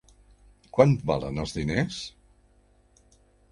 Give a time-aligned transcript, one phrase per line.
[0.77, 2.01] Quant valen els diners?